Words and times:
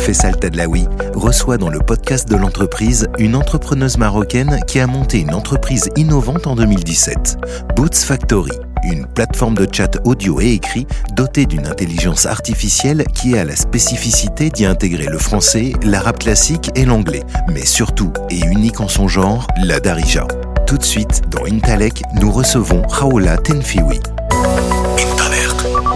Fessal 0.00 0.34
Tadlaoui, 0.36 0.88
reçoit 1.14 1.58
dans 1.58 1.68
le 1.68 1.78
podcast 1.78 2.26
de 2.26 2.34
l'entreprise 2.34 3.08
une 3.18 3.36
entrepreneuse 3.36 3.98
marocaine 3.98 4.58
qui 4.66 4.80
a 4.80 4.86
monté 4.86 5.20
une 5.20 5.34
entreprise 5.34 5.90
innovante 5.94 6.46
en 6.46 6.56
2017, 6.56 7.36
Boots 7.76 7.96
Factory, 7.96 8.50
une 8.82 9.06
plateforme 9.06 9.56
de 9.56 9.68
chat 9.70 9.98
audio 10.04 10.40
et 10.40 10.52
écrit 10.52 10.86
dotée 11.14 11.44
d'une 11.44 11.66
intelligence 11.66 12.24
artificielle 12.24 13.04
qui 13.14 13.36
a 13.36 13.44
la 13.44 13.56
spécificité 13.56 14.48
d'y 14.48 14.64
intégrer 14.64 15.06
le 15.06 15.18
français, 15.18 15.74
l'arabe 15.82 16.18
classique 16.18 16.70
et 16.74 16.86
l'anglais, 16.86 17.22
mais 17.52 17.66
surtout, 17.66 18.12
et 18.30 18.40
unique 18.40 18.80
en 18.80 18.88
son 18.88 19.06
genre, 19.06 19.46
la 19.62 19.80
darija. 19.80 20.26
Tout 20.66 20.78
de 20.78 20.84
suite, 20.84 21.22
dans 21.28 21.44
Intalek, 21.44 22.02
nous 22.14 22.32
recevons 22.32 22.82
Raoula 22.88 23.36
Tenfiwi. 23.36 24.00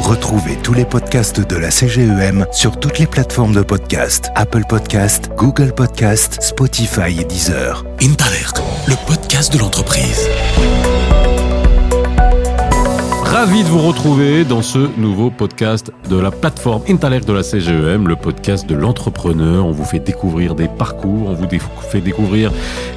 Retrouvez 0.05 0.57
tous 0.63 0.75
les 0.75 0.85
podcasts 0.85 1.41
de 1.41 1.57
la 1.57 1.71
CGEM 1.71 2.47
sur 2.53 2.79
toutes 2.79 2.99
les 2.99 3.07
plateformes 3.07 3.55
de 3.55 3.63
podcast 3.63 4.31
Apple 4.35 4.65
Podcast, 4.69 5.31
Google 5.35 5.73
Podcast, 5.73 6.43
Spotify 6.43 7.19
et 7.19 7.25
Deezer. 7.25 7.87
Intalert, 8.03 8.53
le 8.87 8.97
podcast 9.07 9.51
de 9.55 9.59
l'entreprise. 9.59 10.29
Ravi 13.45 13.63
de 13.63 13.69
vous 13.69 13.87
retrouver 13.87 14.43
dans 14.47 14.63
ce 14.63 14.79
nouveau 14.99 15.29
podcast 15.29 15.93
de 16.09 16.17
la 16.19 16.31
plateforme 16.31 16.81
Intalert 16.89 17.27
de 17.27 17.33
la 17.35 17.43
CGEM, 17.43 18.09
le 18.09 18.17
podcast 18.17 18.67
de 18.67 18.75
l'entrepreneur. 18.75 19.67
On 19.67 19.71
vous 19.71 19.85
fait 19.85 19.99
découvrir 19.99 20.55
des 20.55 20.67
parcours, 20.67 21.29
on 21.29 21.35
vous 21.35 21.47
fait 21.91 22.01
découvrir 22.01 22.51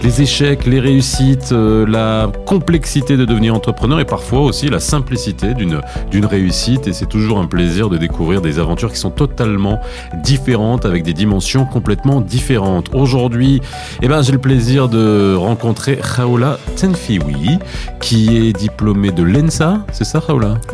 les 0.04 0.22
échecs, 0.22 0.66
les 0.66 0.80
réussites, 0.80 1.52
euh, 1.52 1.86
la 1.86 2.32
complexité 2.46 3.18
de 3.18 3.26
devenir 3.26 3.56
entrepreneur 3.56 4.00
et 4.00 4.06
parfois 4.06 4.40
aussi 4.40 4.70
la 4.70 4.80
simplicité 4.80 5.54
d'une 5.54 5.82
d'une 6.12 6.26
réussite. 6.26 6.88
Et 6.88 6.94
c'est 6.94 7.10
toujours 7.10 7.40
un 7.40 7.48
plaisir 7.48 7.90
de 7.90 7.98
découvrir 7.98 8.40
des 8.40 8.58
aventures 8.58 8.94
qui 8.94 9.00
sont 9.00 9.12
totalement 9.12 9.82
différentes 10.24 10.86
avec 10.86 11.04
des 11.04 11.14
dimensions 11.14 11.66
complètement 11.66 12.22
différentes. 12.22 12.90
Aujourd'hui, 12.94 13.62
eh 14.02 14.08
ben, 14.08 14.22
j'ai 14.22 14.32
le 14.32 14.40
plaisir 14.40 14.88
de 14.88 15.36
rencontrer 15.36 16.00
Raoula 16.02 16.58
Tenfiwi, 16.78 17.60
qui 18.00 18.38
est 18.38 18.54
diplômée 18.54 19.12
de 19.12 19.24
l'ENSA, 19.24 19.80
c'est 19.92 20.06
ça 20.06 20.22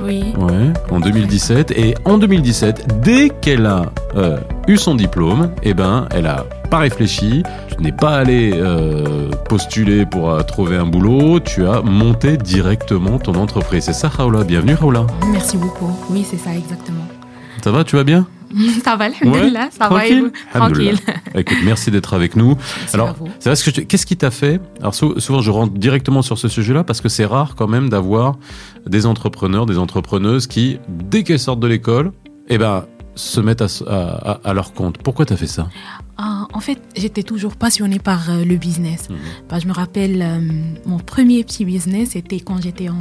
oui. 0.02 0.34
Ouais, 0.38 0.74
en 0.92 1.00
2017. 1.00 1.72
Et 1.72 1.96
en 2.06 2.18
2017, 2.18 3.02
dès 3.02 3.30
qu'elle 3.30 3.66
a 3.66 3.84
euh, 4.16 4.38
eu 4.68 4.78
son 4.78 4.96
diplôme, 4.96 5.52
eh 5.64 5.74
ben, 5.74 6.08
elle 6.12 6.28
a 6.28 6.46
pas 6.70 6.80
réfléchi, 6.80 7.44
tu 7.70 7.84
n'es 7.84 7.92
pas 7.92 8.16
allé 8.18 8.52
euh, 8.56 9.30
postuler 9.50 10.06
pour 10.06 10.32
euh, 10.32 10.42
trouver 10.42 10.78
un 10.78 10.86
boulot, 10.86 11.40
tu 11.40 11.68
as 11.68 11.82
monté 11.82 12.38
directement 12.38 13.20
ton 13.20 13.36
entreprise. 13.36 13.86
C'est 13.86 13.94
ça, 13.94 14.10
Raoula 14.10 14.44
Bienvenue, 14.44 14.74
Raoula. 14.74 15.06
Merci 15.32 15.58
beaucoup. 15.58 15.92
Oui, 16.10 16.26
c'est 16.30 16.38
ça, 16.38 16.56
exactement. 16.56 17.06
Ça 17.64 17.72
va, 17.72 17.84
tu 17.84 17.96
vas 17.96 18.04
bien? 18.04 18.28
ça 18.84 18.96
va, 18.96 19.06
alhamdoulilah, 19.06 19.70
ça 19.72 19.88
Tranquille. 19.88 20.32
va, 20.54 20.60
tranquille. 20.60 20.98
Écoute, 21.36 21.58
merci 21.64 21.92
d'être 21.92 22.14
avec 22.14 22.36
nous. 22.36 22.56
Merci 22.80 22.96
Alors, 22.96 23.10
à 23.10 23.14
vous. 23.14 23.28
c'est 23.40 23.50
vrai 23.56 23.86
qu'est-ce 23.86 24.06
qui 24.06 24.18
t'a 24.18 24.32
fait? 24.32 24.60
Alors 24.80 24.94
sou- 24.96 25.20
souvent, 25.20 25.42
je 25.42 25.52
rentre 25.52 25.74
directement 25.74 26.22
sur 26.22 26.38
ce 26.38 26.48
sujet-là 26.48 26.84
parce 26.84 27.02
que 27.02 27.10
c'est 27.10 27.26
rare 27.26 27.56
quand 27.56 27.68
même 27.68 27.90
d'avoir 27.90 28.38
des 28.88 29.06
entrepreneurs, 29.06 29.66
des 29.66 29.78
entrepreneuses 29.78 30.48
qui, 30.48 30.80
dès 30.90 31.24
qu'elles 31.24 31.40
sortent 31.40 31.60
de 31.60 31.68
l'école, 31.68 32.12
eh 32.50 32.58
ben, 32.58 32.86
se 33.16 33.40
mettent 33.40 33.62
à, 33.62 33.66
s- 33.66 33.84
à- 33.88 34.32
à- 34.34 34.40
à 34.44 34.54
leur 34.54 34.74
compte. 34.74 34.98
Pourquoi 34.98 35.26
t'as 35.26 35.36
fait 35.38 35.48
ça? 35.48 35.70
Ah, 36.18 36.48
en 36.54 36.60
fait, 36.60 36.80
j'étais 36.96 37.24
toujours 37.24 37.56
passionnée 37.56 37.98
par 38.00 38.30
euh, 38.30 38.44
le 38.46 38.56
business. 38.56 39.10
Mhm. 39.10 39.18
Bah, 39.50 39.58
je 39.60 39.68
me 39.68 39.74
rappelle, 39.74 40.22
euh, 40.22 40.40
mon 40.86 40.98
premier 41.00 41.44
petit 41.44 41.66
business, 41.66 42.10
c'était 42.12 42.40
quand 42.40 42.62
j'étais 42.62 42.90
en 42.90 43.00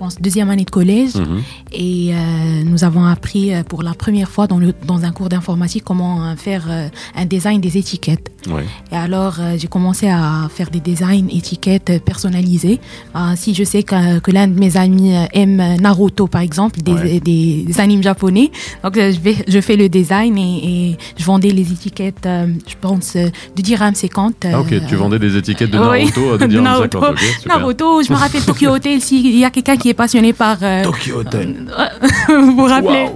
pense, 0.00 0.14
deuxième 0.20 0.48
année 0.50 0.64
de 0.64 0.70
collège. 0.80 1.14
Mhm. 1.14 1.42
Et 1.72 2.10
euh, 2.12 2.16
nous 2.64 2.82
avons 2.88 3.04
appris 3.04 3.44
euh, 3.52 3.62
pour 3.70 3.82
la 3.82 3.94
première 3.94 4.30
fois 4.34 4.46
dans, 4.52 4.58
le, 4.58 4.72
dans 4.90 5.04
un 5.04 5.12
cours 5.12 5.28
d'informatique 5.28 5.84
comment 5.84 6.14
euh, 6.24 6.36
faire 6.36 6.64
euh, 6.68 6.88
un 7.14 7.26
design 7.34 7.60
des 7.60 7.76
étiquettes. 7.82 8.28
Ouais. 8.50 8.64
Et 8.90 8.96
alors, 8.96 9.34
euh, 9.38 9.56
j'ai 9.58 9.68
commencé 9.68 10.08
à 10.08 10.48
faire 10.56 10.70
des 10.70 10.80
designs, 10.80 11.28
étiquettes 11.30 12.02
personnalisées. 12.10 12.80
Euh, 13.14 13.34
si 13.36 13.54
je 13.54 13.62
sais 13.72 13.82
que, 13.82 14.18
que 14.20 14.30
l'un 14.30 14.48
de 14.48 14.58
mes 14.58 14.76
amis 14.78 15.12
aime 15.34 15.62
Naruto, 15.80 16.26
par 16.26 16.40
exemple, 16.40 16.80
des, 16.80 16.90
Ouais. 16.92 17.20
des, 17.20 17.64
des 17.68 17.80
animes 17.80 18.02
japonais, 18.02 18.50
donc 18.82 18.94
je, 18.96 19.20
vais, 19.20 19.36
je 19.46 19.60
fais 19.60 19.76
le 19.76 19.88
design 19.88 20.36
et, 20.38 20.56
et 20.90 20.98
je 21.18 21.24
vendais 21.24 21.50
les 21.50 21.70
étiquettes, 21.72 22.26
je 22.26 22.74
pense, 22.80 23.14
de 23.16 23.62
dirham 23.62 23.94
50. 23.94 24.46
Ah, 24.52 24.60
ok, 24.60 24.72
tu 24.88 24.96
vendais 24.96 25.18
des 25.18 25.36
étiquettes 25.36 25.70
de 25.70 25.78
oui. 25.78 26.04
Naruto 26.06 26.32
à 26.32 26.38
De 26.38 26.42
de 26.46 26.46
dirhams 26.48 26.64
Naruto. 26.64 26.98
50. 27.00 27.12
Ok, 27.12 27.18
super. 27.40 27.58
Naruto, 27.58 28.02
je 28.02 28.12
me 28.12 28.18
rappelle 28.18 28.42
Tokyo 28.44 28.70
Hotel, 28.70 29.00
s'il 29.00 29.36
y 29.38 29.44
a 29.44 29.50
quelqu'un 29.50 29.76
qui 29.76 29.89
est 29.90 29.94
passionné 29.94 30.32
par... 30.32 30.58
euh, 30.62 30.82
Tokyo 30.84 31.18
Hotel. 31.20 31.66
vous 32.28 32.56
vous 32.56 32.64
rappelez? 32.64 33.06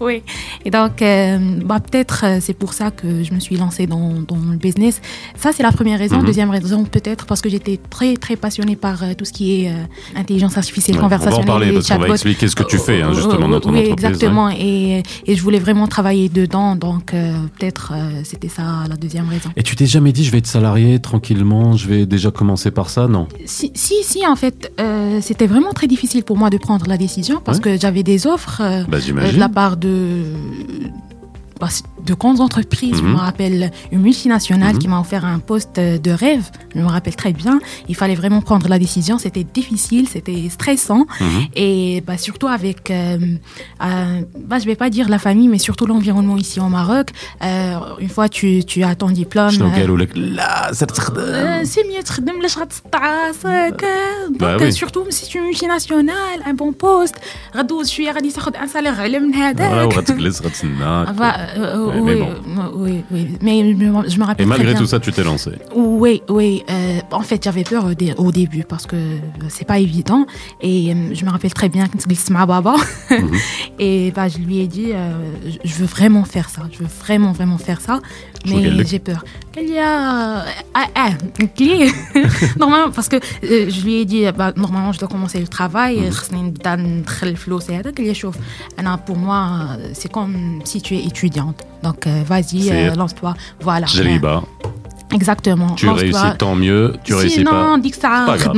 Oui. 0.00 0.22
Et 0.64 0.70
donc, 0.70 1.02
euh, 1.02 1.38
bah, 1.64 1.80
peut-être 1.80 2.24
euh, 2.24 2.38
c'est 2.40 2.54
pour 2.54 2.72
ça 2.72 2.90
que 2.90 3.22
je 3.22 3.32
me 3.32 3.40
suis 3.40 3.56
lancée 3.56 3.86
dans, 3.86 4.14
dans 4.26 4.36
le 4.50 4.56
business. 4.56 5.00
Ça, 5.36 5.50
c'est 5.52 5.62
la 5.62 5.72
première 5.72 5.98
raison. 5.98 6.18
Mhm. 6.18 6.24
Deuxième 6.26 6.50
raison, 6.50 6.84
peut-être 6.84 7.26
parce 7.26 7.40
que 7.40 7.48
j'étais 7.48 7.78
très, 7.90 8.16
très 8.16 8.36
passionnée 8.36 8.76
par 8.76 9.02
euh, 9.02 9.14
tout 9.16 9.24
ce 9.24 9.32
qui 9.32 9.64
est 9.64 9.70
euh, 9.70 9.74
intelligence 10.16 10.56
artificielle 10.56 10.96
Ouais, 10.98 11.04
on 11.04 11.08
va 11.08 11.16
en 11.16 11.18
conversationnelle. 11.18 11.46
parler 11.46 11.72
parce 11.72 11.88
qu'on 11.88 11.98
va 11.98 12.08
expliquer 12.08 12.48
ce 12.48 12.56
que 12.56 12.62
tu 12.62 12.78
fais, 12.78 13.02
hein, 13.02 13.12
justement, 13.14 13.48
dans 13.48 13.60
ton 13.60 13.70
oui, 13.72 13.80
entreprise. 13.80 14.06
exactement. 14.06 14.48
Et, 14.50 15.02
et 15.26 15.34
je 15.36 15.42
voulais 15.42 15.58
vraiment 15.58 15.86
travailler 15.86 16.28
dedans. 16.28 16.76
Donc, 16.76 17.12
euh, 17.14 17.32
peut-être 17.58 17.92
euh, 17.94 18.20
c'était 18.24 18.48
ça 18.48 18.84
la 18.88 18.96
deuxième 18.96 19.28
raison. 19.28 19.50
Et 19.56 19.62
tu 19.62 19.76
t'es 19.76 19.86
jamais 19.86 20.12
dit, 20.12 20.24
je 20.24 20.30
vais 20.32 20.38
être 20.38 20.46
salarié 20.46 20.98
tranquillement, 20.98 21.76
je 21.76 21.86
vais 21.88 22.06
déjà 22.06 22.30
commencer 22.30 22.70
par 22.70 22.88
ça? 22.90 23.06
Non. 23.08 23.28
Si, 23.44 23.70
si, 23.74 23.96
si, 24.02 24.26
en 24.26 24.36
fait, 24.36 24.72
euh, 24.80 25.18
c'était 25.20 25.46
vraiment 25.46 25.72
très 25.72 25.86
difficile 25.86 25.97
pour 26.24 26.36
moi 26.36 26.50
de 26.50 26.58
prendre 26.58 26.86
la 26.88 26.96
décision 26.96 27.40
parce 27.44 27.58
Ouais. 27.58 27.64
que 27.76 27.80
j'avais 27.80 28.02
des 28.02 28.26
offres. 28.26 28.60
euh, 28.62 28.84
Bah, 28.88 28.98
euh, 28.98 29.32
de 29.32 29.38
la 29.38 29.48
part 29.48 29.76
de 29.76 30.22
de 32.04 32.14
grandes 32.14 32.40
entreprises. 32.40 32.96
Je 32.98 33.02
me 33.02 33.16
rappelle 33.16 33.70
une 33.92 34.00
multinationale 34.00 34.78
qui 34.78 34.88
m'a 34.88 35.00
offert 35.00 35.24
un 35.24 35.38
poste 35.38 35.76
de 35.76 36.10
rêve. 36.10 36.50
Je 36.74 36.80
me 36.80 36.86
rappelle 36.86 37.16
très 37.16 37.32
bien. 37.32 37.60
Il 37.88 37.96
fallait 37.96 38.14
vraiment 38.14 38.40
prendre 38.40 38.68
la 38.68 38.78
décision. 38.78 39.18
C'était 39.18 39.44
difficile, 39.44 40.08
c'était 40.08 40.48
stressant. 40.48 41.06
Et 41.54 42.02
bah, 42.06 42.18
surtout 42.18 42.48
avec, 42.48 42.90
euh, 42.90 43.18
euh, 43.84 44.22
bah, 44.38 44.58
je 44.58 44.64
vais 44.66 44.76
pas 44.76 44.90
dire 44.90 45.08
la 45.08 45.18
famille, 45.18 45.48
mais 45.48 45.58
surtout 45.58 45.86
l'environnement 45.86 46.36
ici 46.36 46.60
au 46.60 46.68
Maroc. 46.68 47.10
Euh, 47.42 47.78
une 47.98 48.08
fois 48.08 48.28
tu, 48.28 48.64
tu 48.64 48.82
as 48.82 48.94
ton 48.94 49.10
diplôme. 49.10 49.50
Euh, 51.18 51.60
euh, 51.60 51.60
c'est 51.64 51.84
mieux 51.84 52.02
Donc, 54.38 54.72
surtout 54.72 55.04
si 55.10 55.28
tu 55.28 55.38
es 55.38 55.40
multinationale, 55.40 56.40
un 56.46 56.54
bon 56.54 56.72
poste, 56.72 57.16
je 57.54 57.84
suis 57.84 58.08
un 58.08 58.66
salaire. 58.66 58.96
Euh, 61.56 61.90
euh, 61.90 62.02
mais, 62.02 62.14
oui, 62.14 62.20
bon. 62.20 62.62
Euh, 62.62 62.68
oui, 62.74 63.04
oui, 63.10 63.28
mais 63.42 63.60
je 64.08 64.18
me 64.18 64.24
rappelle. 64.24 64.46
Et 64.46 64.48
malgré 64.48 64.74
tout 64.74 64.86
ça, 64.86 65.00
tu 65.00 65.12
t'es 65.12 65.24
lancé. 65.24 65.52
Oui, 65.74 66.22
oui. 66.28 66.64
En 67.10 67.22
fait, 67.22 67.42
j'avais 67.42 67.64
peur 67.64 67.86
au 68.16 68.32
début 68.32 68.64
parce 68.64 68.86
que 68.86 68.96
c'est 69.48 69.66
pas 69.66 69.78
évident. 69.78 70.26
Et 70.60 70.94
je 71.12 71.24
me 71.24 71.30
rappelle 71.30 71.54
très 71.54 71.68
bien 71.68 71.86
quand 71.86 72.06
glisse 72.06 72.30
ma 72.30 72.46
baba. 72.46 72.74
Et 73.78 74.12
bah, 74.14 74.28
je 74.28 74.38
lui 74.38 74.58
ai 74.58 74.66
dit, 74.66 74.92
je 75.64 75.74
veux 75.74 75.86
vraiment 75.86 76.24
faire 76.24 76.48
ça. 76.48 76.62
Je 76.72 76.78
veux 76.78 76.90
vraiment, 77.00 77.32
vraiment 77.32 77.58
faire 77.58 77.80
ça. 77.80 78.00
Mais 78.46 78.84
j'ai 78.84 78.98
peur. 78.98 79.24
Qu'il 79.52 79.70
y 79.70 79.78
a. 79.78 80.44
Ah, 80.74 80.86
ah, 80.94 81.10
normalement, 82.58 82.90
parce 82.90 83.08
que 83.08 83.16
je 83.42 83.82
lui 83.82 83.96
ai 83.96 84.04
dit, 84.04 84.24
bah, 84.36 84.52
normalement, 84.56 84.92
je 84.92 84.98
dois 84.98 85.08
commencer 85.08 85.40
le 85.40 85.48
travail. 85.48 86.00
Mhm. 86.00 86.54
Ah 88.88 88.96
pour 89.06 89.16
moi, 89.16 89.68
c'est 89.92 90.10
comme 90.10 90.60
si 90.64 90.80
tu 90.80 90.94
es 90.96 91.04
étudiant 91.04 91.37
étudiante 91.38 91.68
donc 91.82 92.06
euh, 92.06 92.22
vas-y 92.26 92.70
euh, 92.70 92.94
lance-toi. 92.94 93.34
Voilà 93.60 93.86
Exactement. 95.12 95.74
Tu 95.74 95.88
réussis, 95.88 96.18
tant 96.38 96.54
mieux. 96.54 96.94
Tu 97.04 97.12
si, 97.12 97.18
réussis 97.18 97.44
non, 97.44 97.50
pas. 97.50 97.64
Non, 97.64 97.78
dit 97.78 97.90
que 97.90 97.96
ça, 97.96 98.24
pas 98.26 98.36
grave, 98.36 98.56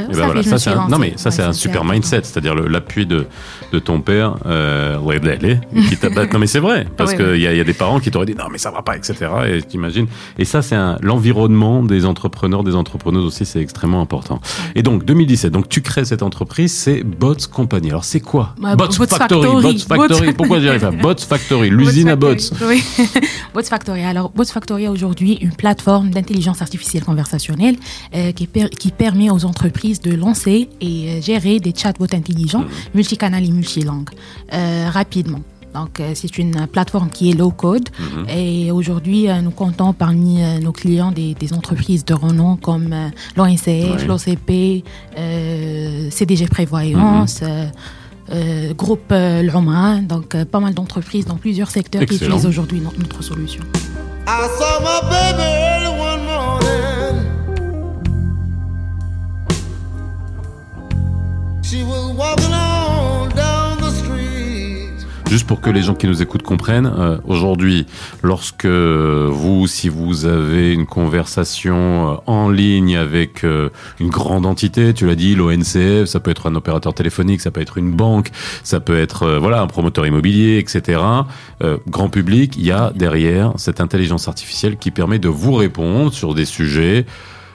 euh, 0.00 0.06
ben 0.08 0.14
ça, 0.14 0.24
voilà, 0.26 0.42
ça 0.42 0.58
c'est 0.58 0.70
un, 0.70 0.88
non 0.88 0.98
mais 0.98 1.14
ça 1.16 1.30
c'est 1.30 1.42
un 1.42 1.52
super 1.52 1.84
mindset, 1.84 2.22
c'est-à-dire 2.24 2.54
l'appui 2.54 3.06
de, 3.06 3.26
de 3.72 3.78
ton 3.78 4.00
père, 4.00 4.36
euh, 4.46 4.98
qui 4.98 6.06
non 6.32 6.38
mais 6.38 6.46
c'est 6.46 6.58
vrai, 6.58 6.86
ah 6.86 6.92
parce 6.96 7.12
oui, 7.12 7.16
qu'il 7.16 7.42
y, 7.42 7.46
a, 7.46 7.52
y, 7.54 7.60
a 7.60 7.64
des 7.64 7.72
parents 7.72 8.00
qui 8.00 8.10
t'auraient 8.10 8.26
dit 8.26 8.34
non 8.34 8.46
mais 8.50 8.58
ça 8.58 8.70
va 8.70 8.82
pas, 8.82 8.96
etc. 8.96 9.14
Et 9.48 9.62
t'imagines. 9.62 10.06
Et 10.38 10.44
ça 10.44 10.62
c'est 10.62 10.76
l'environnement 11.02 11.82
des 11.82 12.04
entrepreneurs, 12.04 12.62
des 12.62 12.74
entrepreneuses 12.74 13.24
aussi, 13.24 13.44
c'est 13.44 13.60
extrêmement 13.60 14.00
important. 14.00 14.40
Et 14.74 14.82
donc 14.82 15.04
2017, 15.04 15.52
donc 15.52 15.68
tu 15.68 15.82
crées 15.82 16.04
cette 16.04 16.22
entreprise, 16.22 16.72
c'est 16.72 17.02
Bots 17.02 17.34
Company. 17.52 17.88
Alors 17.88 18.04
c'est 18.04 18.20
quoi 18.20 18.54
bah, 18.60 18.76
Bots, 18.76 18.90
Factory. 18.92 19.78
Factory. 19.78 20.32
Pourquoi 20.34 20.60
j'y 20.60 20.68
arrive 20.68 20.80
pas 20.80 20.90
Bots 21.02 21.14
Factory, 21.16 21.70
l'usine 21.70 22.08
à 22.08 22.16
Bots. 22.16 22.34
Oui. 22.62 22.82
Bots 23.54 23.62
Factory. 23.62 24.02
Alors 24.02 24.30
Bots 24.30 24.44
Factory 24.44 24.88
aujourd'hui, 24.88 24.99
aujourd'hui 25.00 25.34
une 25.40 25.52
plateforme 25.52 26.10
d'intelligence 26.10 26.60
artificielle 26.62 27.04
conversationnelle 27.04 27.76
euh, 28.14 28.32
qui, 28.32 28.46
per- 28.46 28.68
qui 28.80 28.90
permet 28.90 29.30
aux 29.30 29.44
entreprises 29.44 30.00
de 30.00 30.12
lancer 30.14 30.68
et 30.80 30.96
euh, 31.08 31.20
gérer 31.22 31.58
des 31.60 31.72
chatbots 31.74 32.14
intelligents, 32.14 32.64
multicanal 32.94 33.42
et 33.44 33.50
multilangues, 33.50 34.10
euh, 34.52 34.88
rapidement. 34.92 35.40
Donc, 35.72 36.02
c'est 36.14 36.36
une 36.36 36.66
plateforme 36.66 37.10
qui 37.10 37.30
est 37.30 37.34
low 37.34 37.52
code. 37.52 37.88
Et 38.28 38.72
aujourd'hui, 38.72 39.26
nous 39.40 39.52
comptons 39.52 39.92
parmi 39.92 40.38
nos 40.60 40.72
clients 40.72 41.12
des, 41.12 41.34
des 41.34 41.52
entreprises 41.52 42.04
de 42.04 42.12
renom 42.12 42.56
comme 42.56 42.92
l'ONCF, 43.36 44.04
l'OCP, 44.08 44.82
euh, 45.16 46.10
CDG 46.10 46.48
Prévoyance. 46.48 47.40
euh, 48.32 48.74
groupe 48.74 49.12
L'Oman, 49.12 50.06
donc 50.08 50.36
pas 50.44 50.60
mal 50.60 50.74
d'entreprises 50.74 51.24
dans 51.26 51.36
plusieurs 51.36 51.70
secteurs 51.70 52.00
qui 52.06 52.14
utilisent 52.26 52.46
aujourd'hui 52.46 52.80
no- 52.80 52.92
notre 52.98 53.22
solution. 53.22 53.62
I 54.26 54.48
saw 54.58 54.80
my 54.80 55.00
baby 55.10 55.79
Juste 65.30 65.46
pour 65.46 65.60
que 65.60 65.70
les 65.70 65.82
gens 65.82 65.94
qui 65.94 66.08
nous 66.08 66.22
écoutent 66.22 66.42
comprennent, 66.42 66.92
euh, 66.98 67.18
aujourd'hui, 67.24 67.86
lorsque 68.24 68.66
vous, 68.66 69.68
si 69.68 69.88
vous 69.88 70.26
avez 70.26 70.72
une 70.72 70.86
conversation 70.86 72.10
euh, 72.10 72.16
en 72.26 72.50
ligne 72.50 72.96
avec 72.96 73.44
euh, 73.44 73.68
une 74.00 74.08
grande 74.08 74.44
entité, 74.44 74.92
tu 74.92 75.06
l'as 75.06 75.14
dit, 75.14 75.36
l'ONCF, 75.36 76.06
ça 76.06 76.18
peut 76.18 76.32
être 76.32 76.50
un 76.50 76.56
opérateur 76.56 76.94
téléphonique, 76.94 77.42
ça 77.42 77.52
peut 77.52 77.60
être 77.60 77.78
une 77.78 77.92
banque, 77.92 78.30
ça 78.64 78.80
peut 78.80 78.98
être 78.98 79.22
euh, 79.22 79.38
voilà 79.38 79.60
un 79.60 79.68
promoteur 79.68 80.04
immobilier, 80.04 80.58
etc. 80.58 81.00
Grand 81.86 82.08
public, 82.08 82.56
il 82.56 82.64
y 82.64 82.72
a 82.72 82.90
derrière 82.96 83.52
cette 83.54 83.80
intelligence 83.80 84.26
artificielle 84.26 84.78
qui 84.78 84.90
permet 84.90 85.20
de 85.20 85.28
vous 85.28 85.54
répondre 85.54 86.12
sur 86.12 86.34
des 86.34 86.44
sujets. 86.44 87.06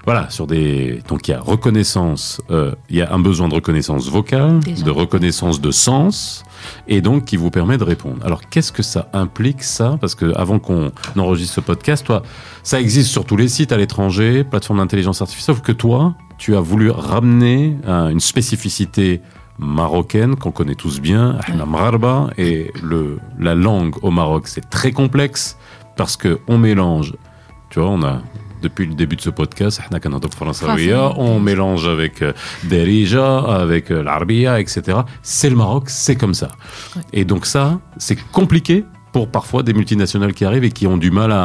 Voilà, 0.05 0.29
sur 0.29 0.45
des 0.45 1.01
donc 1.07 1.27
il 1.27 1.31
y 1.31 1.33
a 1.33 1.39
reconnaissance, 1.39 2.39
euh, 2.51 2.73
il 2.89 2.97
y 2.97 3.01
a 3.01 3.11
un 3.11 3.17
besoin 3.17 3.47
de 3.47 3.55
reconnaissance 3.55 4.07
vocale, 4.07 4.59
Déjà. 4.59 4.85
de 4.85 4.91
reconnaissance 4.91 5.59
de 5.59 5.71
sens, 5.71 6.43
et 6.87 7.01
donc 7.01 7.25
qui 7.25 7.37
vous 7.37 7.49
permet 7.49 7.79
de 7.79 7.83
répondre. 7.83 8.17
Alors 8.23 8.41
qu'est-ce 8.47 8.71
que 8.71 8.83
ça 8.83 9.09
implique 9.13 9.63
ça? 9.63 9.97
Parce 9.99 10.13
que 10.13 10.31
avant 10.35 10.59
qu'on 10.59 10.91
enregistre 11.17 11.55
ce 11.55 11.61
podcast, 11.61 12.05
toi, 12.05 12.21
ça 12.61 12.79
existe 12.79 13.09
sur 13.09 13.25
tous 13.25 13.35
les 13.35 13.47
sites 13.47 13.71
à 13.71 13.77
l'étranger, 13.77 14.43
plateforme 14.43 14.77
d'intelligence 14.79 15.21
artificielle, 15.23 15.55
sauf 15.55 15.63
que 15.65 15.71
toi, 15.71 16.13
tu 16.37 16.55
as 16.55 16.61
voulu 16.61 16.91
ramener 16.91 17.75
euh, 17.87 18.09
une 18.09 18.19
spécificité 18.19 19.21
marocaine 19.57 20.35
qu'on 20.35 20.51
connaît 20.51 20.75
tous 20.75 20.99
bien, 20.99 21.39
ahna 21.47 21.65
et 22.37 22.71
le 22.83 23.19
la 23.39 23.55
langue 23.55 23.95
au 24.03 24.11
Maroc 24.11 24.47
c'est 24.47 24.69
très 24.69 24.91
complexe 24.91 25.57
parce 25.95 26.17
que 26.17 26.39
on 26.47 26.57
mélange, 26.57 27.13
tu 27.69 27.79
vois, 27.79 27.89
on 27.89 28.03
a 28.03 28.21
depuis 28.65 28.87
le 28.87 28.95
début 28.95 29.15
de 29.15 29.21
ce 29.21 29.29
podcast, 29.29 29.79
on 31.17 31.39
mélange 31.39 31.87
avec 31.87 32.21
euh, 32.23 32.33
Derija, 32.63 33.37
avec 33.39 33.91
euh, 33.91 34.01
l'Arbia, 34.01 34.59
etc. 34.59 34.81
C'est 35.21 35.51
le 35.51 35.55
Maroc, 35.55 35.83
c'est 35.89 36.15
comme 36.15 36.33
ça. 36.33 36.49
Et 37.13 37.25
donc 37.25 37.45
ça, 37.45 37.79
c'est 37.97 38.17
compliqué 38.31 38.83
pour 39.15 39.29
parfois 39.29 39.63
des 39.63 39.73
multinationales 39.73 40.33
qui 40.33 40.43
arrivent 40.43 40.65
et 40.65 40.71
qui 40.71 40.87
ont 40.87 40.97
du 40.97 41.09
mal 41.09 41.31
à, 41.31 41.37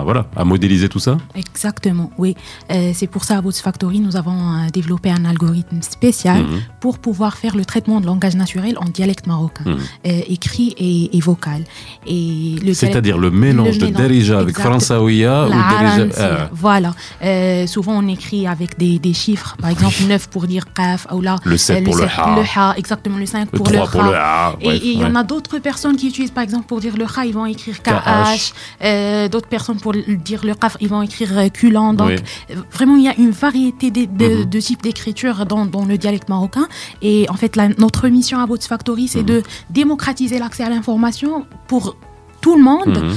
à, 0.00 0.02
voilà, 0.04 0.26
à 0.36 0.44
modéliser 0.44 0.90
tout 0.90 0.98
ça. 0.98 1.16
Exactement, 1.34 2.10
oui. 2.18 2.36
Euh, 2.70 2.90
c'est 2.92 3.06
pour 3.06 3.24
ça, 3.24 3.38
à 3.38 3.40
Bots 3.40 3.50
Factory, 3.50 4.00
nous 4.00 4.14
avons 4.16 4.32
euh, 4.52 4.68
développé 4.70 5.08
un 5.10 5.24
algorithme 5.24 5.80
spécial 5.80 6.42
Mhm. 6.42 6.60
pour 6.80 6.98
pouvoir 6.98 7.38
faire 7.38 7.56
le 7.56 7.64
traitement 7.64 8.02
de 8.02 8.06
langage 8.06 8.36
naturel 8.36 8.74
en 8.78 8.84
dialecte 8.98 9.26
marocain, 9.26 9.64
Mhm. 9.64 9.76
euh, 10.06 10.20
écrit 10.36 10.74
et, 10.76 11.16
et 11.16 11.20
vocal. 11.20 11.64
Et 12.06 12.56
le 12.62 12.74
C'est-à-dire 12.74 13.16
le 13.16 13.30
mélange 13.30 13.78
de 13.78 13.86
Derija 13.86 14.40
avec 14.40 14.50
exact. 14.50 14.68
Françaouia 14.68 15.46
ou 15.46 15.50
Derija. 15.50 16.50
Voilà. 16.52 16.92
Euh, 17.22 17.66
souvent, 17.66 17.94
on 18.02 18.06
écrit 18.06 18.46
avec 18.46 18.76
des, 18.78 18.98
des 18.98 19.14
chiffres. 19.14 19.56
Par 19.62 19.70
exemple, 19.70 19.96
9 20.06 20.28
pour 20.28 20.46
dire 20.46 20.64
Qaf, 20.74 21.06
ou 21.10 21.22
là. 21.22 21.36
Le 21.44 21.56
sept 21.56 21.84
pour 21.84 21.96
le 21.96 22.04
Ha. 22.04 22.36
Le 22.36 22.42
Ha, 22.54 22.74
exactement. 22.76 23.16
Le 23.16 23.24
5 23.24 23.48
le 23.50 23.56
pour 23.58 23.66
le 23.70 23.76
3 23.76 23.88
pour 23.90 24.02
le 24.02 24.14
Ha. 24.14 24.56
Et 24.60 24.76
il 24.92 24.98
y 25.00 25.04
en 25.06 25.14
a 25.14 25.22
d'autres 25.24 25.58
personnes 25.58 25.96
qui 25.96 26.08
utilisent, 26.08 26.30
par 26.30 26.44
exemple, 26.44 26.66
pour 26.66 26.80
dire 26.80 26.94
le 26.98 27.06
Kha, 27.14 27.24
ils 27.24 27.32
vont 27.34 27.46
écrire 27.46 27.82
KH. 27.82 28.52
Euh, 28.82 29.28
d'autres 29.28 29.48
personnes, 29.48 29.78
pour 29.80 29.92
dire 29.92 30.44
le 30.44 30.54
Qaf, 30.54 30.76
ils 30.80 30.88
vont 30.88 31.02
écrire 31.02 31.30
euh, 31.38 31.48
Kulan. 31.48 31.92
Donc, 31.94 32.08
Oui. 32.08 32.16
euh, 32.50 32.54
vraiment, 32.72 32.96
il 32.96 33.04
y 33.04 33.08
a 33.08 33.16
une 33.16 33.30
variété 33.30 33.90
de, 33.90 34.04
de, 34.06 34.28
Mhm. 34.38 34.44
de 34.46 34.60
types 34.60 34.82
d'écriture 34.82 35.46
dans, 35.46 35.64
dans 35.66 35.84
le 35.84 35.96
dialecte 35.98 36.28
marocain. 36.28 36.66
Et 37.02 37.26
en 37.30 37.34
fait, 37.34 37.56
la- 37.56 37.68
notre 37.68 38.08
mission 38.08 38.38
à 38.40 38.46
Bots 38.46 38.56
Factory, 38.60 39.08
c'est 39.08 39.20
Mhm. 39.20 39.26
de 39.26 39.42
démocratiser 39.70 40.38
l'accès 40.38 40.64
à 40.64 40.70
l'information 40.70 41.46
pour 41.68 41.96
tout 42.44 42.56
le 42.60 42.62
monde, 42.72 42.98
Mhm. 42.98 43.14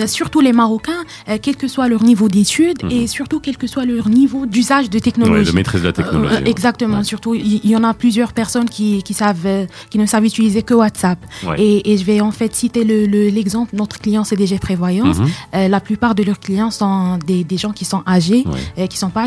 euh, 0.00 0.06
surtout 0.18 0.40
les 0.48 0.52
Marocains, 0.62 1.02
euh, 1.28 1.38
quel 1.40 1.56
que 1.62 1.68
soit 1.74 1.86
leur 1.92 2.02
niveau 2.02 2.28
d'études 2.28 2.82
Mhm. 2.82 2.90
et 2.96 3.06
surtout 3.06 3.38
quel 3.44 3.56
que 3.62 3.68
soit 3.72 3.84
leur 3.84 4.08
niveau 4.08 4.44
d'usage 4.54 4.90
de 4.90 4.98
technologie. 4.98 5.50
de 5.52 5.54
maîtrise 5.60 5.82
de 5.82 5.86
la 5.86 5.92
technologie. 6.00 6.34
Euh, 6.42 6.54
exactement. 6.54 6.98
Ouais. 6.98 7.04
Surtout, 7.12 7.34
il 7.36 7.64
y, 7.72 7.76
en 7.76 7.84
a 7.84 7.94
plusieurs 7.94 8.32
personnes 8.32 8.68
qui, 8.76 8.88
qui 9.06 9.14
savent, 9.22 9.48
qui 9.90 9.98
ne 10.02 10.06
savent 10.12 10.24
utiliser 10.24 10.62
que 10.68 10.74
WhatsApp. 10.82 11.20
Ouais. 11.46 11.56
Et, 11.62 11.92
et 11.92 11.94
je 11.98 12.04
vais 12.10 12.20
en 12.20 12.32
fait 12.40 12.52
citer 12.62 12.82
le- 12.90 13.06
le- 13.14 13.28
l'exemple 13.38 13.70
de 13.74 13.78
notre 13.78 13.98
client 14.04 14.24
CDG 14.24 14.58
Prévoyance. 14.58 15.18
Mhm. 15.20 15.68
La 15.76 15.80
plupart 15.88 16.14
de 16.18 16.22
leurs 16.28 16.40
clients 16.46 16.72
sont 16.80 17.18
des, 17.30 17.44
des 17.44 17.58
gens 17.64 17.72
qui 17.78 17.84
sont 17.92 18.02
âgés, 18.18 18.42
Ouais. 18.46 18.82
euh, 18.82 18.86
qui 18.88 18.98
sont 18.98 19.10
pas 19.18 19.26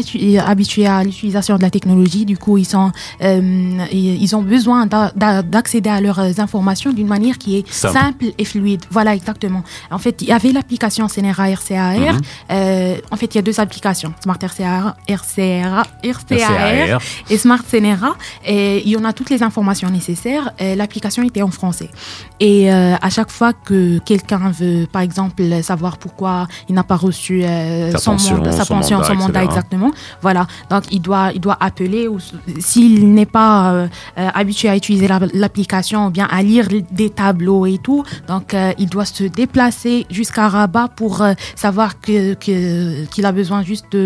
habitués 0.52 0.88
à 0.88 0.98
l'utilisation 1.08 1.56
de 1.56 1.62
la 1.62 1.70
technologie. 1.78 2.26
Du 2.26 2.38
coup, 2.44 2.58
ils 2.58 2.66
sont, 2.76 2.92
ils 3.92 4.36
ont 4.36 4.42
besoin 4.42 4.86
d'a- 4.86 5.12
d'a- 5.16 5.42
d'accéder 5.44 5.90
à 5.90 6.02
leurs 6.02 6.20
informations 6.46 6.92
d'une 6.92 7.08
manière 7.08 7.38
qui 7.38 7.50
est 7.58 7.66
Simple. 7.72 7.98
simple. 8.00 8.26
et 8.38 8.46
fluide. 8.46 8.82
Voilà, 8.92 9.12
exactement. 9.14 9.29
En 9.92 9.98
fait, 10.00 10.22
il 10.22 10.28
y 10.28 10.32
avait 10.32 10.52
l'application 10.52 11.08
CNRA 11.08 11.50
RCAR. 11.50 12.14
Mhm. 12.14 12.22
Euh, 12.52 12.96
en 13.12 13.16
fait, 13.16 13.28
il 13.34 13.36
y 13.36 13.40
a 13.40 13.42
deux 13.42 13.60
applications, 13.60 14.14
Smart 14.24 14.38
RCAR, 14.42 14.96
RCAR, 15.08 15.86
RCAR 16.04 16.38
CAR. 16.88 17.02
et 17.30 17.38
Smart 17.38 17.60
CNRA. 17.70 18.16
Et 18.46 18.82
il 18.86 18.90
y 18.92 18.98
en 18.98 19.06
a 19.06 19.14
toutes 19.14 19.30
les 19.30 19.44
informations 19.44 19.90
nécessaires. 19.90 20.52
Euh, 20.62 20.76
L'application 20.76 21.24
était 21.24 21.42
en 21.42 21.52
français. 21.52 21.90
Et 22.40 22.72
euh, 22.74 22.96
à 23.02 23.10
chaque 23.10 23.32
fois 23.32 23.54
que 23.54 24.00
quelqu'un 24.00 24.50
veut, 24.52 24.88
par 24.92 25.02
exemple, 25.02 25.44
savoir 25.64 25.98
pourquoi 25.98 26.48
il 26.70 26.76
n'a 26.76 26.84
pas 26.84 26.96
reçu 26.96 27.44
euh, 27.44 27.92
Sa 27.92 27.98
son 27.98 28.12
pension, 28.12 28.44
sa 28.46 28.64
son 28.66 28.76
pension, 28.76 28.98
mandat, 28.98 29.08
son 29.10 29.16
mandat 29.16 29.44
exactement, 29.44 29.92
voilà. 30.22 30.48
Donc 30.70 30.84
il 30.92 31.02
doit, 31.02 31.32
il 31.34 31.42
doit 31.42 31.58
appeler 31.60 32.08
ou 32.08 32.18
s'il 32.60 33.14
n'est 33.14 33.26
pas 33.26 33.88
habitué 34.16 34.70
à 34.70 34.76
utiliser 34.76 35.08
la- 35.08 35.20
l'application 35.34 36.08
ou 36.08 36.10
bien 36.10 36.28
à 36.30 36.42
lire 36.42 36.68
des 36.92 37.10
tableaux 37.10 37.66
et 37.66 37.78
tout, 37.78 38.04
donc 38.28 38.56
il 38.78 38.88
doit 38.90 39.06
se 39.06 39.19
se 39.20 39.24
déplacer 39.26 40.06
jusqu'à 40.10 40.48
Rabat 40.48 40.88
pour 40.96 41.22
euh, 41.22 41.34
savoir 41.56 42.00
qu'il 42.00 42.38
que, 42.38 43.06
qu'il 43.06 43.26
a 43.26 43.32
besoin 43.32 43.64
juste 43.64 43.98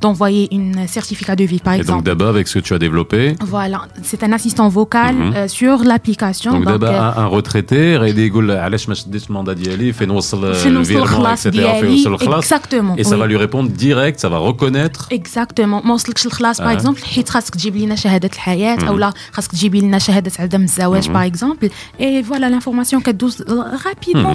d'envoyer 0.00 0.48
un 0.52 0.86
certificat 0.86 1.36
de 1.36 1.44
vie, 1.44 1.60
Et 1.78 1.82
donc 1.82 2.04
Daba, 2.04 2.28
avec 2.28 2.48
ce 2.48 2.58
que 2.58 2.64
tu 2.64 2.74
as 2.74 2.78
développé 2.78 3.34
Voilà, 3.40 3.82
c'est 4.02 4.22
un 4.22 4.32
assistant 4.32 4.68
vocal 4.68 5.14
mhm. 5.14 5.32
euh, 5.34 5.48
sur 5.48 5.84
l'application. 5.84 6.52
Donc, 6.52 6.64
donc 6.64 6.80
Daba, 6.80 7.14
euh, 7.16 7.22
un 7.22 7.26
retraité, 7.26 7.96
Exactement. 12.38 12.94
Et 12.96 13.04
ça 13.04 13.16
va 13.16 13.26
lui 13.26 13.36
répondre 13.36 13.70
direct, 13.70 14.20
ça 14.20 14.28
va 14.28 14.38
reconnaître. 14.38 15.08
Exactement. 15.10 15.80
par 16.60 16.70
exemple, 16.72 17.00
mhm. 17.00 18.94
ou 18.94 18.98
là, 18.98 19.12
mhm. 21.08 21.12
par 21.14 21.22
exemple. 21.22 21.68
Et 21.98 22.22
voilà 22.22 22.48
l'information 22.48 23.00
qu'elle 23.00 23.16
douce 23.16 23.42
euh, 23.48 23.62
rapidement, 23.84 24.34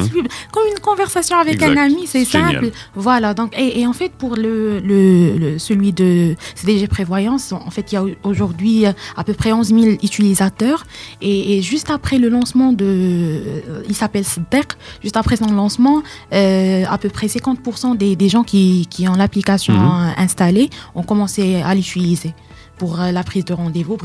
comme 0.52 0.64
une 0.72 0.80
conversation 0.80 1.38
avec 1.38 1.62
un 1.62 1.78
ami, 1.78 2.08
c'est 2.08 2.26
simple. 2.26 2.72
Voilà, 2.96 3.34
donc, 3.34 3.54
et, 3.58 3.86
en 3.86 3.94
fait, 3.94 4.12
pour 4.12 4.36
le, 4.36 4.80
le, 4.80 5.58
celui 5.58 5.94
de 5.94 6.36
CDG 6.56 6.88
Prévoyance, 6.88 7.52
en 7.52 7.70
fait, 7.70 7.92
il 7.92 7.96
y 7.96 7.98
a 7.98 8.04
aujourd'hui 8.24 8.86
euh, 8.86 8.92
à 9.16 9.24
peu 9.24 9.34
près 9.34 9.52
11 9.52 9.68
000 9.68 9.82
utilisateurs. 10.04 10.86
Et, 11.22 11.62
juste 11.62 11.90
après 11.90 12.18
le 12.18 12.30
lancement 12.30 12.74
de. 12.74 12.86
Euh, 12.86 13.84
il 13.88 13.96
s'appelle 13.96 14.26
SDEC, 14.26 14.74
juste 15.02 15.18
après 15.18 15.36
son 15.36 15.52
lancement, 15.52 16.04
euh, 16.34 16.84
à 16.90 16.98
peu 16.98 17.10
près 17.10 17.28
50% 17.28 17.98
des, 17.98 18.16
des, 18.16 18.30
gens 18.30 18.44
qui, 18.44 18.88
qui 18.90 19.08
ont 19.08 19.14
l'application 19.14 19.74
mhm. 19.74 20.14
installée 20.18 20.70
ont 20.96 21.04
commencé 21.04 21.62
à 21.62 21.74
l'utiliser 21.76 22.34
pour 22.78 22.98
la 22.98 23.24
prise 23.24 23.46
de 23.46 23.54
rendez-vous. 23.54 23.98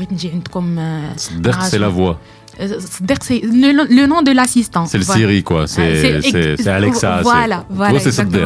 Comme, 0.51 0.77
euh, 0.77 1.09
c'est 1.61 1.79
la 1.79 1.89
voix 1.89 2.19
le, 2.59 3.87
le 3.95 4.05
nom 4.07 4.21
de 4.21 4.31
l'assistant 4.31 4.85
c'est 4.85 4.97
le 4.97 5.03
Voilà. 5.05 5.19
Siri 5.21 5.43
quoi 5.43 5.63
Ah, 5.63 5.67
c'est 5.67 6.67
Alexa 6.67 7.21
Voilà, 7.23 7.65
voilà. 7.69 7.99
Sadder. 7.99 8.45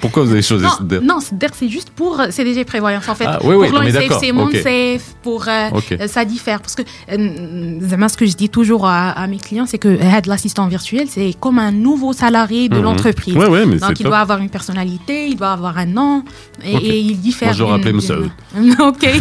pourquoi 0.00 0.24
vous 0.24 0.32
avez 0.32 0.42
choisi 0.42 0.64
Sadder 0.64 1.00
non, 1.02 1.20
SDEC, 1.20 1.50
c'est 1.54 1.68
juste 1.68 1.90
pour 1.90 2.20
euh, 2.20 2.30
CDG 2.30 2.64
Prévoyance. 2.64 3.08
En 3.08 3.14
fait, 3.14 3.26
Ah, 3.28 3.38
oui, 3.44 3.54
oui, 3.56 3.68
pour 3.68 3.80
d'accord, 3.80 4.20
c'est 4.20 4.30
ok. 4.30 4.36
MonSafe, 4.36 5.14
pour. 5.22 5.46
euh, 5.48 5.68
euh, 6.00 6.06
ça 6.08 6.24
diffère. 6.24 6.60
Parce 6.60 6.74
que 6.74 6.82
euh, 7.12 8.08
ce 8.08 8.16
que 8.16 8.26
je 8.26 8.34
dis 8.34 8.48
toujours 8.48 8.86
à, 8.86 9.10
à 9.10 9.26
mes 9.26 9.38
clients, 9.38 9.66
c'est 9.66 9.78
que 9.78 9.88
euh, 9.88 10.20
l'assistant 10.26 10.66
virtuel, 10.68 11.06
c'est 11.08 11.34
comme 11.38 11.58
un 11.58 11.72
nouveau 11.72 12.12
salarié 12.12 12.68
de 12.68 12.76
Mhm. 12.76 12.82
l'entreprise. 12.82 13.36
ouais 13.36 13.46
ouais 13.48 13.66
Donc, 13.66 13.90
il 13.90 13.96
top 13.98 14.06
doit 14.06 14.18
avoir 14.18 14.38
une 14.38 14.48
personnalité, 14.50 15.26
il 15.28 15.36
doit 15.36 15.52
avoir 15.52 15.76
un 15.78 15.86
nom, 15.86 16.22
et, 16.64 17.00
il 17.00 17.20
diffère. 17.20 17.48
Moi, 17.58 17.74
appelé 17.74 17.92
d'une- 17.92 18.76
ok. 18.80 19.04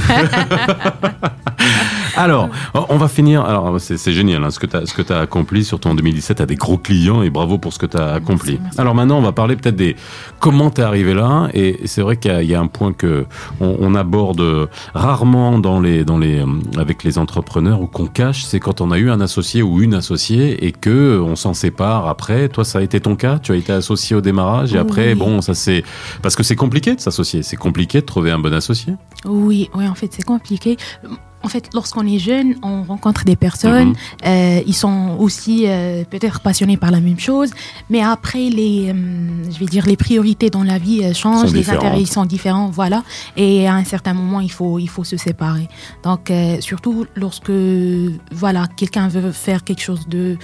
Alors, 2.24 2.50
on 2.90 2.98
va 2.98 3.08
finir. 3.08 3.44
Alors, 3.46 3.80
c'est 3.80 4.12
génial 4.14 4.44
hein, 4.44 4.52
ce 4.52 4.60
que 4.60 4.66
tu 4.68 4.76
as, 4.78 4.86
ce 4.86 4.94
que 4.94 5.14
as 5.14 5.20
accompli, 5.20 5.64
surtout 5.64 5.90
en 5.90 5.96
2017, 5.96 6.42
à 6.42 6.46
des 6.46 6.56
gros 6.56 6.78
clients 6.78 7.22
et 7.22 7.30
bravo 7.30 7.58
pour 7.58 7.74
ce 7.74 7.80
que 7.80 7.86
tu 7.86 7.98
as 7.98 8.14
accompli. 8.14 8.60
merci. 8.62 8.80
Alors 8.80 8.96
maintenant, 8.96 9.18
on 9.18 9.22
va 9.22 9.32
parler 9.32 9.56
peut-être 9.56 9.76
des 9.76 9.96
comment 10.40 10.70
tu 10.70 10.82
es 10.82 10.84
arrivé 10.84 11.14
là. 11.14 11.50
Et 11.54 11.82
c'est 11.86 12.02
vrai 12.02 12.18
qu'il 12.18 12.32
y, 12.32 12.34
a- 12.34 12.42
il 12.44 12.50
y 12.50 12.56
a 12.56 12.60
un 12.60 12.68
point 12.68 12.94
que 12.94 13.26
on, 13.60 13.76
on 13.80 13.96
aborde 13.96 14.70
rarement 14.94 15.60
dans 15.60 15.80
les, 15.80 16.04
dans 16.06 16.18
les, 16.18 16.40
euh, 16.40 16.46
avec 16.78 17.04
les 17.04 17.18
entrepreneurs 17.18 17.82
ou 17.82 17.88
qu'on 17.88 18.08
cache, 18.08 18.44
c'est 18.44 18.60
quand 18.60 18.82
on 18.82 18.92
a 18.92 18.98
eu 18.98 19.10
un 19.10 19.22
associé 19.22 19.62
ou 19.62 19.82
une 19.82 19.94
associée 19.94 20.66
et 20.66 20.72
que 20.72 21.20
on 21.24 21.36
s'en 21.36 21.54
sépare 21.54 22.08
après. 22.08 22.50
Toi, 22.50 22.64
ça 22.64 22.80
a 22.80 22.82
été 22.82 23.00
ton 23.00 23.16
cas. 23.16 23.40
Tu 23.40 23.52
as 23.52 23.56
été 23.56 23.72
associé 23.74 24.16
au 24.16 24.22
démarrage 24.22 24.74
et 24.74 24.78
après, 24.78 25.10
Oui. 25.10 25.16
bon, 25.16 25.42
ça 25.42 25.54
c'est 25.54 25.84
parce 26.22 26.36
que 26.36 26.44
c'est 26.44 26.56
compliqué 26.56 26.96
de 26.96 27.00
s'associer. 27.02 27.44
C'est 27.44 27.58
compliqué 27.58 28.02
de 28.02 28.06
trouver 28.06 28.32
un 28.32 28.40
bon 28.40 28.54
associé. 28.54 28.94
Oui, 29.26 29.70
oui, 29.76 29.88
en 29.88 29.96
fait, 29.96 30.12
c'est 30.14 30.24
compliqué. 30.24 30.78
En 31.44 31.50
fait, 31.50 31.70
lorsqu'on 31.74 32.06
est 32.08 32.20
jeune, 32.20 32.56
on 32.64 32.84
rencontre 32.84 33.26
des 33.26 33.36
personnes, 33.36 33.90
Mhm. 33.90 33.96
euh, 34.26 34.62
ils 34.66 34.74
sont 34.74 35.18
aussi 35.20 35.66
euh, 35.68 36.04
peut-être 36.10 36.40
passionnés 36.40 36.78
par 36.78 36.90
la 36.92 37.02
même 37.02 37.20
chose, 37.20 37.52
mais 37.90 38.02
après, 38.02 38.50
les, 38.50 38.90
euh, 38.90 38.94
je 39.52 39.60
vais 39.60 39.66
dire, 39.66 39.86
les 39.86 39.98
priorités 39.98 40.50
dans 40.50 40.64
la 40.64 40.78
vie 40.78 41.14
changent, 41.14 41.54
les 41.54 41.70
intérêts 41.70 42.06
sont 42.06 42.26
différents, 42.26 42.70
voilà, 42.70 43.04
et 43.36 43.68
à 43.68 43.74
un 43.76 43.84
certain 43.84 44.14
moment, 44.14 44.40
il 44.40 44.52
faut, 44.52 44.80
il 44.80 44.88
faut 44.90 45.04
se 45.04 45.18
séparer. 45.18 45.68
Donc, 46.04 46.32
surtout 46.62 47.06
lorsque, 47.16 47.52
voilà, 48.32 48.68
quelqu'un 48.76 49.08
veut 49.10 49.32
faire 49.32 49.64
quelque 49.64 49.82
chose 49.82 50.08
de 50.08 50.38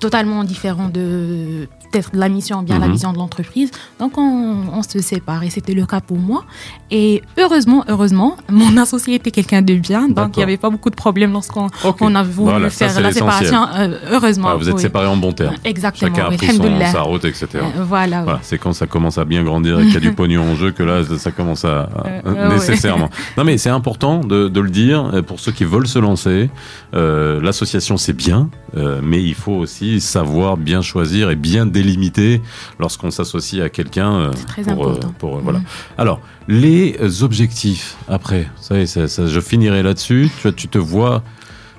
totalement 0.00 0.42
différent 0.44 0.88
de 0.88 1.68
peut-être 1.92 2.10
la 2.14 2.28
mission 2.28 2.60
ou 2.60 2.62
bien 2.62 2.78
la 2.78 2.86
Mhm. 2.86 2.92
vision 2.92 3.12
de 3.12 3.18
l'entreprise. 3.18 3.70
Donc 3.98 4.16
on, 4.16 4.56
on 4.72 4.82
se 4.84 5.00
sépare 5.00 5.42
et 5.42 5.50
c'était 5.50 5.74
le 5.74 5.86
cas 5.86 6.00
pour 6.00 6.18
moi. 6.18 6.44
Et 6.92 7.20
heureusement, 7.36 7.84
heureusement, 7.88 8.36
mon 8.48 8.76
associé 8.84 9.16
était 9.16 9.32
quelqu'un 9.32 9.60
de 9.60 9.74
bien, 9.74 10.08
donc 10.08 10.36
il 10.36 10.38
n'y 10.38 10.44
avait 10.44 10.56
pas 10.56 10.70
beaucoup 10.70 10.90
de 10.90 10.94
problèmes 10.94 11.32
lorsqu'on 11.32 11.66
on 12.00 12.14
a 12.14 12.22
voulu 12.22 12.50
Voilà, 12.50 12.70
faire 12.70 12.98
la 13.00 13.12
séparation. 13.12 13.66
euh, 13.74 13.98
heureusement. 14.12 14.48
Ah, 14.52 14.54
vous 14.54 14.68
êtes 14.68 14.76
oui. 14.76 14.80
séparés 14.82 15.08
en 15.08 15.16
bons 15.16 15.32
termes. 15.32 15.56
Exactement. 15.64 16.14
Chacun 16.14 16.28
a 16.28 16.30
oui, 16.30 16.36
pris 16.36 16.54
son, 16.56 16.80
sa 16.92 17.02
route, 17.02 17.24
etc. 17.24 17.48
Euh, 17.56 17.84
voilà. 17.84 18.18
oui. 18.18 18.24
Voilà, 18.24 18.38
c'est 18.42 18.58
quand 18.58 18.72
ça 18.72 18.86
commence 18.86 19.18
à 19.18 19.24
bien 19.24 19.42
grandir 19.42 19.80
et 19.80 19.84
qu'il 19.84 19.94
y 19.94 19.96
a 19.96 20.00
du 20.00 20.12
pognon 20.20 20.42
en 20.42 20.54
jeu 20.54 20.70
que 20.70 20.82
là, 20.84 21.02
ça- 21.18 21.32
commence 21.32 21.64
à, 21.64 21.68
Euh, 21.68 22.20
euh, 22.26 22.48
ouais. 22.48 22.54
nécessairement. 22.54 23.10
Non, 23.36 23.44
mais 23.44 23.58
c'est 23.58 23.70
important 23.70 24.20
de, 24.20 24.48
de 24.48 24.60
le 24.60 24.70
dire 24.70 25.10
euh, 25.12 25.22
pour 25.22 25.40
ceux 25.40 25.52
qui 25.52 25.64
veulent 25.64 25.88
se 25.88 25.98
lancer. 25.98 26.50
Euh, 26.94 27.40
L'association, 27.42 27.96
c'est 27.96 28.12
bien, 28.12 28.48
euh, 28.76 29.00
mais 29.02 29.22
il 29.22 29.34
faut 29.34 29.52
aussi 29.52 29.89
savoir 29.98 30.56
bien 30.56 30.82
choisir 30.82 31.30
et 31.30 31.36
bien 31.36 31.66
délimiter 31.66 32.40
lorsqu'on 32.78 33.10
s'associe 33.10 33.60
à 33.62 33.68
quelqu'un. 33.68 34.12
euh, 34.12 34.30
très 34.46 34.62
pour, 34.62 34.86
euh, 34.86 34.90
important. 34.92 35.14
pour, 35.18 35.36
euh, 35.38 35.40
voilà. 35.42 35.58
Mhm. 35.60 35.64
Alors, 35.98 36.20
les 36.46 36.96
objectifs 37.22 37.96
après, 38.08 38.48
ça, 38.60 38.86
ça, 38.86 39.08
ça- 39.08 39.26
je 39.26 39.40
finirai 39.40 39.82
là-dessus. 39.82 40.30
Tu, 40.42 40.52
tu 40.52 40.68
te 40.68 40.78
vois. 40.78 41.22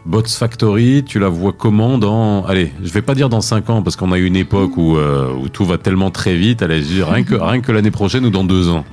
Bots 0.03 0.23
Factory, 0.27 1.03
tu 1.05 1.19
la 1.19 1.29
vois 1.29 1.53
comment 1.53 1.99
dans... 1.99 2.43
Allez, 2.45 2.73
je 2.83 2.89
vais 2.91 3.03
pas 3.03 3.13
dire 3.13 3.29
dans 3.29 3.39
5 3.41 3.69
ans, 3.69 3.83
parce 3.83 3.95
qu'on 3.95 4.11
a 4.11 4.17
eu 4.17 4.25
une 4.25 4.35
époque 4.35 4.75
où, 4.75 4.97
euh, 4.97 5.31
où 5.31 5.47
tout 5.47 5.63
va 5.63 5.77
tellement 5.77 6.09
très 6.09 6.35
vite, 6.35 6.63
allez, 6.63 6.79
je 6.81 6.87
dis 6.87 7.03
rien 7.03 7.21
que, 7.23 7.35
rien 7.35 7.61
que 7.61 7.71
l'année 7.71 7.91
prochaine 7.91 8.25
ou 8.25 8.31
dans 8.31 8.43
2 8.43 8.67
ans. 8.69 8.83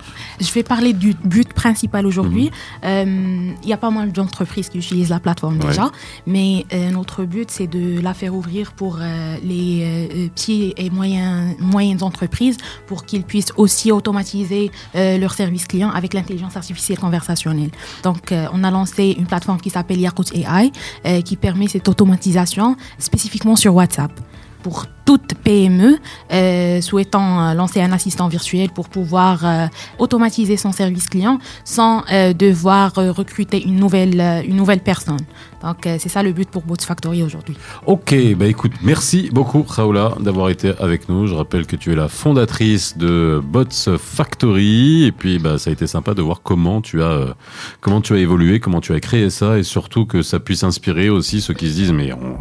Je 0.40 0.52
vais 0.52 0.62
parler 0.62 0.92
du 0.92 1.14
but 1.24 1.52
principal 1.52 2.06
aujourd'hui. 2.06 2.44
Mhm. 2.44 2.50
Euh, 2.84 3.52
Il 3.64 3.68
y 3.68 3.72
a 3.72 3.76
pas 3.76 3.90
mal 3.90 4.12
d'entreprises 4.12 4.68
qui 4.68 4.78
utilisent 4.78 5.10
la 5.10 5.20
plateforme 5.20 5.58
Ouais. 5.58 5.66
déjà, 5.68 5.90
mais 6.26 6.64
euh, 6.72 6.90
notre 6.90 7.24
but, 7.24 7.50
c'est 7.50 7.66
de 7.66 8.00
la 8.00 8.14
faire 8.14 8.34
ouvrir 8.34 8.72
pour 8.72 8.98
euh, 9.00 9.36
les 9.42 9.82
euh, 9.82 10.28
petits 10.28 10.72
et 10.76 10.90
moyens, 10.90 11.56
moyennes 11.60 12.02
entreprises 12.02 12.56
pour 12.86 13.04
qu'ils 13.04 13.24
puissent 13.24 13.52
aussi 13.56 13.90
automatiser 13.92 14.70
euh, 14.94 15.18
leurs 15.18 15.34
services 15.34 15.66
clients 15.66 15.90
avec 15.90 16.14
l'intelligence 16.14 16.56
artificielle 16.56 16.98
conversationnelle. 16.98 17.70
Donc, 18.02 18.30
euh, 18.32 18.46
on 18.52 18.62
a 18.64 18.70
lancé 18.70 19.16
une 19.18 19.26
plateforme 19.26 19.60
qui 19.60 19.70
s'appelle 19.70 20.00
Yakut 20.00 20.30
AI, 20.34 20.70
euh, 21.06 21.20
qui 21.22 21.36
permet 21.36 21.68
cette 21.68 21.88
automatisation 21.88 22.76
spécifiquement 22.98 23.56
sur 23.56 23.74
WhatsApp 23.74 24.12
pour 24.68 24.84
toute 25.06 25.32
PME 25.42 25.96
euh, 26.32 26.82
souhaitant 26.82 27.40
euh, 27.40 27.54
lancer 27.54 27.80
un 27.80 27.92
assistant 27.92 28.28
virtuel 28.28 28.68
pour 28.68 28.90
pouvoir 28.90 29.40
euh, 29.46 29.66
automatiser 29.98 30.58
son 30.58 30.70
service 30.72 31.06
client 31.08 31.38
sans 31.64 32.02
devoir 32.38 32.92
recruter 32.94 33.62
une 33.64 33.76
nouvelle, 33.76 34.20
une 34.46 34.56
nouvelle 34.56 34.80
personne. 34.80 35.16
Donc, 35.62 35.78
c'est 35.84 36.08
ça 36.10 36.22
le 36.22 36.32
but 36.32 36.48
pour 36.50 36.62
Bots 36.62 36.76
Factory 36.86 37.22
aujourd'hui. 37.22 37.56
Ok, 37.86 38.14
bah 38.36 38.46
écoute, 38.46 38.72
merci 38.82 39.30
beaucoup 39.32 39.64
Raoula 39.66 40.12
d'avoir 40.20 40.50
été 40.50 40.72
avec 40.78 41.08
nous. 41.08 41.26
Je 41.26 41.34
rappelle 41.34 41.66
que 41.66 41.76
tu 41.76 41.92
es 41.92 41.96
la 41.96 42.08
fondatrice 42.08 42.96
de 42.98 43.40
Bots 43.42 43.96
Factory 43.98 45.04
et 45.04 45.12
puis 45.12 45.38
bah 45.38 45.58
ça 45.58 45.70
a 45.70 45.72
été 45.72 45.86
sympa 45.86 46.12
de 46.14 46.20
voir 46.22 46.42
comment 46.42 46.80
tu 46.82 47.02
as 47.02 47.34
comment 47.80 48.00
tu 48.02 48.12
as 48.14 48.18
évolué, 48.18 48.60
comment 48.60 48.80
tu 48.80 48.92
as 48.92 49.00
créé 49.00 49.30
ça 49.30 49.58
et 49.58 49.62
surtout 49.62 50.04
que 50.06 50.22
ça 50.22 50.38
puisse 50.38 50.62
inspirer 50.62 51.08
aussi 51.08 51.40
ceux 51.40 51.54
qui 51.54 51.68
se 51.70 51.74
disent 51.74 51.92
mais 51.92 52.12
on, 52.12 52.36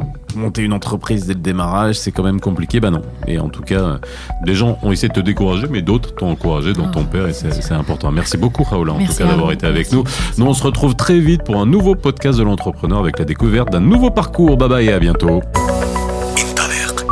on- 0.00 0.19
monter 0.36 0.62
une 0.62 0.72
entreprise 0.72 1.26
dès 1.26 1.34
le 1.34 1.40
démarrage 1.40 1.96
c'est 1.98 2.12
quand 2.12 2.22
même 2.22 2.40
compliqué. 2.40 2.80
Bah 2.80 2.90
non. 2.90 3.02
Et 3.26 3.38
en 3.38 3.48
tout 3.48 3.62
cas, 3.62 3.98
des 4.44 4.54
gens 4.54 4.78
ont 4.82 4.92
essayé 4.92 5.08
de 5.08 5.14
te 5.14 5.20
décourager, 5.20 5.66
mais 5.70 5.82
d'autres 5.82 6.14
t'ont 6.14 6.30
encouragé, 6.30 6.72
dont 6.72 6.86
Ah, 6.88 6.92
ton 6.92 7.04
père 7.04 7.26
et 7.28 7.32
c'est 7.32 7.72
important. 7.72 8.10
Merci 8.12 8.36
beaucoup 8.36 8.62
Raoula 8.64 8.92
en 8.94 8.98
Merci 8.98 9.16
tout 9.18 9.22
cas 9.24 9.28
d'avoir 9.30 9.52
été 9.52 9.66
avec 9.66 9.92
Merci. 9.92 9.94
nous. 9.94 10.04
Nous 10.38 10.50
on 10.50 10.54
se 10.54 10.62
retrouve 10.62 10.94
très 10.94 11.18
vite 11.18 11.42
pour 11.44 11.56
un 11.56 11.66
nouveau 11.66 11.94
podcast 11.94 12.38
de 12.38 12.44
l'entrepreneur 12.44 12.98
avec 13.00 13.18
la 13.18 13.24
découverte 13.24 13.70
d'un 13.70 13.80
nouveau 13.80 14.10
parcours. 14.10 14.56
Bye 14.56 14.68
bye 14.68 14.86
et 14.86 14.92
à 14.92 14.98
bientôt. 14.98 15.40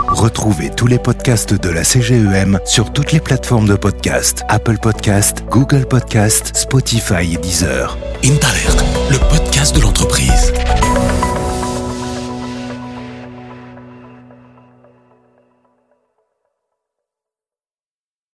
Retrouvez 0.08 0.70
tous 0.75 0.87
les 0.87 0.98
podcasts 0.98 1.54
de 1.54 1.68
la 1.68 1.84
CGEM 1.84 2.58
sur 2.64 2.92
toutes 2.92 3.12
les 3.12 3.20
plateformes 3.20 3.68
de 3.68 3.76
podcast 3.76 4.42
Apple 4.48 4.78
Podcast, 4.80 5.44
Google 5.50 5.87
Podcast, 5.87 6.50
Spotify 6.56 7.34
et 7.34 7.37
Deezer. 7.37 7.96
Intalert, 8.25 8.76
le 9.10 9.18
podcast 9.28 9.76
de 9.76 10.57